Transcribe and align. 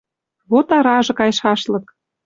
Вот 0.49 0.67
аражы 0.77 1.13
кайшашлык. 1.19 1.85